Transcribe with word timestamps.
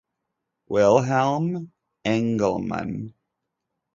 Wilhelm 0.67 1.73
Engelmann. 2.03 3.13